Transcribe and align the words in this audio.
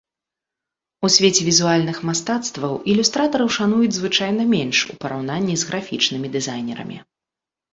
У 1.07 1.09
свеце 1.15 1.43
візуальных 1.49 1.97
мастацтваў 2.09 2.73
ілюстратараў 2.93 3.51
шануюць 3.59 3.93
звычайна 3.99 4.43
менш 4.55 4.77
у 4.95 4.99
параўнанні 5.05 5.55
з 5.65 5.73
графічнымі 5.73 6.27
дызайнерамі. 6.39 6.97